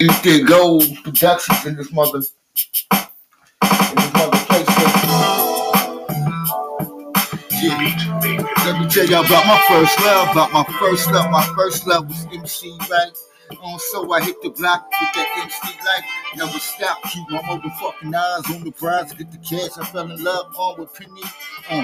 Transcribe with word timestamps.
Eat 0.00 0.12
their 0.24 0.44
gold 0.46 0.84
productions 1.04 1.66
in 1.66 1.76
this 1.76 1.92
mother. 1.92 2.18
In 2.18 3.96
this 3.96 4.12
mother 4.14 4.38
place. 4.46 4.68
Yeah. 7.62 8.08
Let 8.64 8.80
me 8.80 8.88
tell 8.88 9.06
y'all 9.06 9.26
about 9.26 9.46
my 9.46 9.64
first 9.68 10.00
love, 10.00 10.30
about 10.32 10.52
my 10.52 10.64
first 10.80 11.10
love. 11.12 11.30
My 11.30 11.44
first 11.56 11.86
love 11.86 12.08
was 12.08 12.26
MC, 12.32 12.76
right? 12.90 13.12
On 13.58 13.78
so 13.78 14.12
I 14.12 14.22
hit 14.22 14.40
the 14.42 14.50
block 14.50 14.86
with 14.90 15.10
that 15.14 15.28
MC 15.42 15.74
Lyte. 15.84 16.04
Never 16.36 16.58
stop, 16.58 17.02
keep 17.10 17.28
my 17.30 17.42
motherfucking 17.42 18.14
eyes 18.14 18.54
on 18.54 18.62
the 18.64 18.70
prize. 18.70 19.12
Get 19.12 19.32
the 19.32 19.38
cash, 19.38 19.76
I 19.76 19.84
fell 19.86 20.10
in 20.10 20.22
love 20.22 20.54
on 20.56 20.80
with 20.80 20.94
Penny. 20.94 21.22
Uh, 21.68 21.82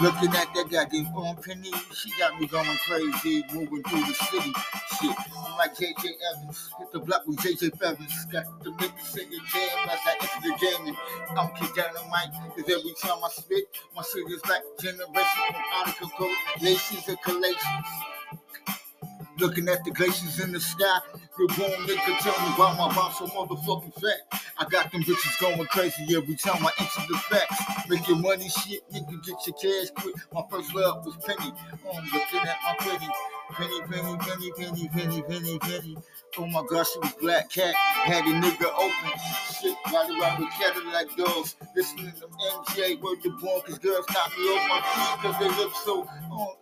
looking 0.00 0.30
at 0.30 0.54
that 0.54 0.70
goddamn 0.70 1.06
on 1.16 1.36
Penny, 1.42 1.72
she 1.92 2.10
got 2.18 2.40
me 2.40 2.46
going 2.46 2.66
crazy, 2.86 3.44
moving 3.52 3.82
through 3.82 4.00
the 4.06 4.14
city. 4.14 4.52
Shit, 5.00 5.16
I'm 5.44 5.58
like 5.58 5.74
JJ 5.74 6.06
Evans. 6.06 6.70
Hit 6.78 6.92
the 6.92 7.00
block 7.00 7.26
with 7.26 7.38
JJ 7.38 7.82
Evans. 7.82 8.24
Got 8.32 8.62
the 8.62 8.70
niggas 8.70 9.02
singing 9.02 9.40
jam 9.52 9.88
as 9.90 9.98
I 10.06 10.14
enter 10.22 10.48
the 10.48 10.54
game. 10.60 10.96
And 11.30 11.38
I'm 11.38 11.50
kick 11.54 11.74
down 11.74 11.94
the 11.94 12.02
mic, 12.06 12.30
cause 12.54 12.64
every 12.70 12.94
time 13.02 13.18
I 13.24 13.28
spit, 13.30 13.64
my 13.96 14.02
shit 14.02 14.30
is 14.30 14.42
like 14.46 14.62
generation 14.80 15.46
from 15.50 15.62
article 15.74 16.10
code, 16.16 16.62
laces 16.62 17.08
and 17.08 17.20
collations. 17.22 18.17
Looking 19.38 19.68
at 19.68 19.84
the 19.84 19.92
glaciers 19.92 20.40
in 20.40 20.52
the 20.52 20.60
sky, 20.60 20.98
the 21.12 21.46
born 21.56 21.70
nigga 21.86 22.18
tell 22.18 22.32
me 22.42 22.54
why 22.56 22.74
my 22.76 22.94
rhymes 22.94 23.18
so 23.18 23.26
motherfucking 23.26 23.94
fat. 23.94 24.42
I 24.58 24.64
got 24.64 24.90
them 24.90 25.02
bitches 25.02 25.40
going 25.40 25.64
crazy 25.68 26.16
every 26.16 26.34
time 26.36 26.66
I 26.66 26.70
enter 26.78 27.02
the 27.08 27.18
facts. 27.18 27.88
Make 27.88 28.08
your 28.08 28.18
money 28.18 28.48
shit, 28.48 28.82
nigga, 28.92 29.24
get 29.24 29.46
your 29.46 29.56
cash 29.56 29.90
quick. 29.94 30.16
My 30.32 30.42
first 30.50 30.74
love 30.74 31.06
was 31.06 31.16
Penny. 31.24 31.52
Oh, 31.86 31.98
I'm 31.98 32.04
looking 32.04 32.40
at 32.40 32.56
my 32.64 32.74
penny. 32.80 33.08
Penny, 33.52 33.80
penny, 33.82 34.16
penny, 34.18 34.52
penny, 34.52 34.88
penny, 34.88 35.22
penny, 35.22 35.58
penny. 35.58 35.96
Oh 36.38 36.46
my 36.46 36.62
gosh, 36.68 36.92
she 36.92 36.98
was 36.98 37.12
black 37.14 37.50
cat. 37.50 37.74
Had 37.74 38.24
a 38.24 38.28
nigga 38.28 38.66
open. 38.74 39.20
Shit, 39.60 39.76
right 39.86 40.10
around 40.10 40.40
with 40.40 40.50
Cadillac 40.50 41.16
dogs. 41.16 41.56
Listening 41.74 42.12
to 42.12 42.26
MJ, 42.28 43.00
word 43.00 43.18
the 43.22 43.30
born, 43.40 43.62
cause 43.62 43.78
girls 43.78 44.04
knock 44.12 44.30
me 44.38 44.44
off 44.44 44.68
my 44.68 44.80
feet, 44.82 45.22
cause 45.22 45.38
they 45.40 45.62
look 45.62 45.74
so, 45.76 46.06
oh, 46.30 46.56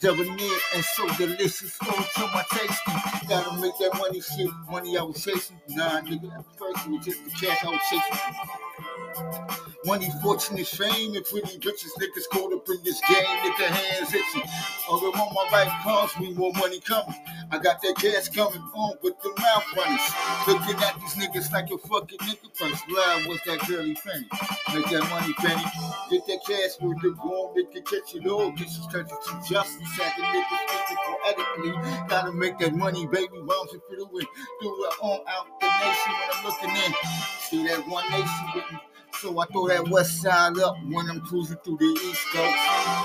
debonair 0.00 0.58
and 0.74 0.84
so 0.84 1.08
delicious. 1.16 1.78
Oh, 1.82 2.08
to 2.16 2.20
my 2.34 2.44
tasty. 2.50 3.26
Gotta 3.28 3.60
make 3.60 3.78
that 3.78 3.96
money 3.98 4.20
shit. 4.20 4.50
Money 4.68 4.98
I 4.98 5.02
was 5.02 5.24
chasing. 5.24 5.60
Nah, 5.70 6.00
nigga, 6.00 6.38
at 6.38 6.44
first 6.58 6.86
it 6.86 6.90
was 6.90 7.04
just 7.04 7.24
the 7.24 7.30
cash 7.46 7.64
I 7.64 7.70
was 7.70 7.80
chasing. 7.88 9.65
Money, 9.86 10.10
fortune, 10.20 10.58
and 10.58 10.66
fame, 10.66 11.14
and 11.14 11.24
pretty 11.24 11.58
bitches. 11.58 11.94
Niggas 12.00 12.26
caught 12.32 12.52
up 12.52 12.68
in 12.68 12.82
this 12.82 13.00
game, 13.08 13.22
nigga 13.22 13.70
hands 13.70 14.12
itchy. 14.12 14.42
Although 14.90 15.12
on 15.12 15.32
my 15.32 15.48
right 15.52 15.70
comes 15.84 16.10
me, 16.18 16.34
more 16.34 16.52
money 16.54 16.80
coming. 16.80 17.14
I 17.52 17.58
got 17.58 17.80
that 17.82 17.94
cash 17.94 18.28
coming 18.30 18.62
on 18.74 18.96
with 19.02 19.14
the 19.22 19.30
mouth 19.38 19.64
runners. 19.76 20.02
Looking 20.48 20.82
at 20.82 20.98
these 20.98 21.14
niggas 21.14 21.52
like 21.52 21.70
a 21.70 21.78
fucking 21.78 22.18
nigga. 22.18 22.50
First 22.54 22.82
love 22.90 23.26
was 23.26 23.38
that 23.46 23.60
girly 23.68 23.94
penny. 23.94 24.26
Make 24.74 24.90
that 24.90 25.06
money, 25.08 25.32
penny. 25.38 25.62
Get 26.10 26.26
that 26.26 26.40
cash 26.42 26.82
with 26.82 27.00
the 27.02 27.10
boom, 27.22 27.54
they 27.54 27.80
catch 27.82 28.14
it 28.16 28.26
all. 28.26 28.50
This 28.56 28.78
is 28.78 28.86
country 28.90 29.14
to 29.14 29.32
justice. 29.48 30.00
At 30.02 30.16
the 30.16 30.22
niggas 30.22 30.66
speaking 30.82 31.14
poetically. 31.22 32.08
Gotta 32.08 32.32
make 32.32 32.58
that 32.58 32.74
money, 32.74 33.06
baby. 33.06 33.38
Rounds 33.38 33.72
and 33.72 33.82
fiddle 33.88 34.10
with. 34.12 34.26
Do 34.60 34.66
it 34.66 34.94
on 35.00 35.20
out 35.28 35.46
the 35.60 35.66
nation 35.66 36.12
when 36.18 36.28
I'm 36.34 36.44
looking 36.44 36.70
in. 36.74 36.92
See 37.38 37.66
that 37.68 37.86
one 37.86 38.10
nation 38.10 38.46
with 38.52 38.64
me. 38.72 38.78
So 39.20 39.38
I 39.40 39.46
throw 39.46 39.66
that 39.68 39.88
west 39.88 40.20
side 40.20 40.58
up 40.58 40.76
when 40.90 41.08
I'm 41.08 41.22
cruising 41.22 41.56
through 41.64 41.78
the 41.78 41.84
east 41.86 42.20
coast. 42.34 42.56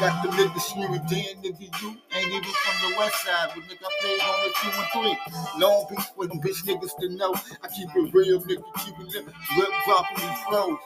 Got 0.01 0.21
the 0.23 0.29
niggas 0.29 0.59
screaming, 0.59 1.01
damn 1.09 1.41
nigga, 1.41 1.81
you 1.81 1.95
ain't 2.13 2.27
even 2.27 2.43
from 2.43 2.91
the 2.91 2.97
west 2.97 3.23
side, 3.23 3.51
but 3.55 3.63
nigga, 3.63 3.85
I 3.85 3.91
played 4.01 4.21
on 4.21 4.37
the 4.43 4.51
two 4.59 4.71
and 4.75 4.89
three. 4.91 5.61
Long 5.61 5.85
Beach 5.89 6.05
for 6.13 6.27
them 6.27 6.41
bitch 6.41 6.63
niggas 6.65 6.97
to 6.99 7.09
know. 7.15 7.33
I 7.63 7.67
keep 7.69 7.87
it 7.95 8.13
real, 8.13 8.41
nigga, 8.41 8.63
keep 8.83 8.93
it 8.99 9.25
real. 9.55 9.67
dropping 9.85 10.17
these 10.17 10.39
flows. 10.49 10.77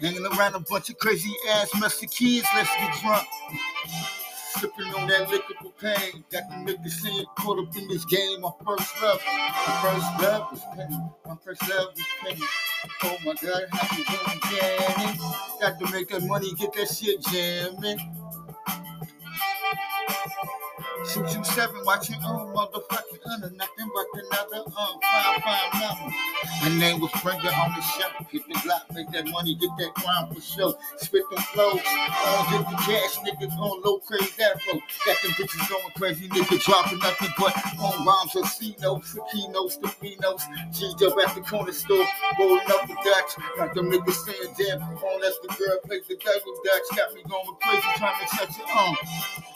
Hanging 0.00 0.26
around 0.26 0.54
a 0.54 0.60
bunch 0.60 0.88
of 0.88 0.98
crazy 0.98 1.32
ass 1.50 1.70
messy 1.78 2.06
kids, 2.06 2.48
let's 2.54 2.70
get 2.76 2.94
drunk. 3.02 3.26
Sipping 4.58 4.94
on 4.94 5.06
that 5.08 5.28
liquor 5.28 5.54
for 5.60 5.72
pain. 5.80 6.24
Got 6.32 6.48
the 6.48 6.72
niggas 6.72 6.90
saying 6.92 7.26
caught 7.36 7.58
up 7.58 7.76
in 7.76 7.88
this 7.88 8.06
game. 8.06 8.40
My 8.40 8.52
first 8.64 9.02
love, 9.02 9.20
my 9.26 9.80
first 9.82 10.22
love 10.22 10.50
was 10.50 10.62
Penny. 10.74 10.98
My 11.26 11.36
first 11.44 11.68
love 11.68 11.88
was 11.94 12.04
Penny. 12.22 12.42
Oh 13.04 13.18
my 13.24 13.34
God, 13.42 13.64
how 13.72 13.96
you 13.96 14.04
doing, 14.04 14.40
Janet? 14.50 15.20
Got 15.60 15.78
to 15.80 15.92
make 15.92 16.08
that 16.08 16.22
money, 16.24 16.54
get 16.54 16.72
that 16.74 16.88
shit 16.88 17.22
jamming. 17.26 17.98
Shoot 21.08 21.34
you 21.36 21.44
seven, 21.44 21.82
watching 21.84 22.16
oh 22.24 22.52
motherfucking 22.54 23.20
under 23.32 23.50
nothing 23.50 23.90
but 23.94 24.06
another 24.14 24.64
um 24.78 24.98
five 25.02 25.42
five 25.42 25.74
number. 25.80 26.16
My 26.62 26.78
name 26.78 27.00
was 27.00 27.10
Brenda 27.22 27.52
on 27.54 27.74
the. 27.76 27.82
Hit 28.30 28.43
the 28.54 28.60
block, 28.64 28.86
make 28.94 29.10
that 29.10 29.26
money, 29.26 29.54
get 29.54 29.70
that 29.78 29.94
crime 29.94 30.32
for 30.32 30.40
show. 30.40 30.78
Spit 30.98 31.22
them 31.30 31.42
flows, 31.52 31.80
all 31.82 32.44
get 32.50 32.62
the 32.70 32.76
cash, 32.86 33.18
niggas 33.26 33.52
on 33.58 33.82
low 33.82 33.98
crazy 33.98 34.30
flow. 34.30 34.80
Got 35.06 35.22
them 35.22 35.32
bitches 35.32 35.68
going 35.68 35.92
crazy, 35.96 36.28
nigga 36.28 36.62
dropping 36.62 36.98
nothing 36.98 37.32
but 37.38 37.54
on 37.80 38.06
rhymes 38.06 38.36
or 38.36 38.46
C 38.46 38.76
notes, 38.80 39.14
the 39.14 39.20
keynotes, 39.32 39.76
the 39.76 40.16
notes. 40.20 40.46
G'd 40.72 41.02
up 41.02 41.18
at 41.18 41.34
the 41.34 41.42
corner 41.42 41.72
store, 41.72 42.06
rolling 42.38 42.70
up 42.70 42.86
the 42.86 42.96
Dutch. 43.04 43.32
Got 43.56 43.74
them 43.74 43.90
niggas 43.90 44.18
saying 44.24 44.54
damn, 44.58 44.82
on 44.82 45.20
that's 45.20 45.38
the 45.40 45.48
girl, 45.58 45.78
play 45.84 46.00
the 46.08 46.16
devil 46.16 46.54
Dutch. 46.64 46.96
Got 46.96 47.14
me 47.14 47.22
going 47.28 47.56
crazy, 47.60 47.88
trying 47.96 48.20
to 48.20 48.36
touch 48.36 48.54
it 48.58 48.76
on. 48.76 48.96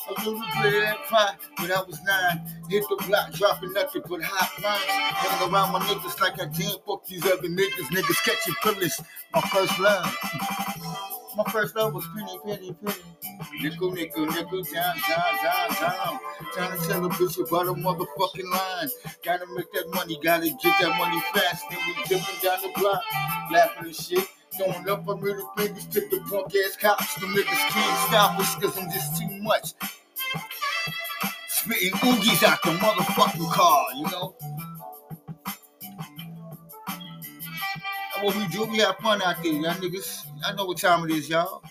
A 0.09 0.13
little 0.25 0.41
bit 0.63 0.75
of 0.75 0.81
that 0.81 1.05
pie 1.11 1.35
when 1.61 1.71
I 1.71 1.83
was 1.83 2.01
nine. 2.03 2.41
Hit 2.71 2.83
the 2.89 2.97
block, 3.07 3.31
dropping 3.33 3.75
nothing 3.75 4.03
but 4.09 4.23
hot 4.23 4.49
lines. 4.65 4.89
Hanging 4.89 5.53
around 5.53 5.73
my 5.73 5.81
niggas 5.81 6.19
like 6.21 6.41
I 6.41 6.49
can't 6.49 6.81
fuck 6.87 7.05
these 7.05 7.25
other 7.27 7.49
niggas. 7.49 7.93
Niggas 7.93 8.25
catching 8.25 8.55
feelings. 8.63 8.88
My 9.35 9.41
first 9.41 9.79
love. 9.79 10.17
My 11.37 11.45
first 11.51 11.77
love 11.77 11.95
was 11.95 12.07
penny, 12.17 12.39
penny, 12.45 12.73
penny. 12.85 13.03
Nickel, 13.63 13.93
nickel, 13.93 14.27
nickel, 14.27 14.63
down, 14.65 14.97
down, 15.09 15.35
down, 15.43 15.69
down. 15.81 16.19
Trying 16.55 16.79
to 16.79 16.87
tell 16.89 17.05
a 17.05 17.09
bitch 17.11 17.39
about 17.47 17.67
a 17.69 17.75
motherfucking 17.75 18.51
line. 18.51 18.89
Gotta 19.25 19.47
make 19.55 19.71
that 19.73 19.89
money, 19.95 20.19
gotta 20.23 20.49
get 20.63 20.75
that 20.81 20.97
money 20.99 21.21
fast. 21.35 21.65
Then 21.71 21.79
we 21.87 21.95
dipping 22.05 22.41
down 22.43 22.59
the 22.63 22.73
block, 22.81 23.03
laughing 23.53 23.87
and 23.87 23.95
shit. 23.97 24.27
Throwing 24.57 24.89
up 24.89 25.09
our 25.09 25.17
middle 25.17 25.53
fingers 25.57 25.87
to 25.87 26.01
the 26.01 26.21
punk 26.29 26.53
ass 26.67 26.77
cops. 26.77 27.15
The 27.17 27.27
niggas 27.27 27.69
can't 27.71 28.09
stop 28.09 28.39
us 28.41 28.55
cause 28.57 28.77
I'm 28.77 28.91
just 28.91 29.21
too 29.21 29.29
much. 29.43 29.75
Spitting 31.49 31.93
oogies 31.93 32.43
out 32.43 32.63
the 32.63 32.71
motherfucking 32.71 33.53
car, 33.53 33.85
you 33.97 34.05
know? 34.05 34.35
What 38.23 38.37
we 38.37 38.47
do. 38.49 38.65
We 38.67 38.79
have 38.79 38.97
fun 38.99 39.23
out 39.23 39.43
there, 39.43 39.53
y'all 39.53 39.75
niggas. 39.75 40.27
I 40.45 40.53
know 40.55 40.67
what 40.67 40.79
time 40.79 41.05
it 41.09 41.15
is, 41.17 41.29
y'all. 41.29 41.63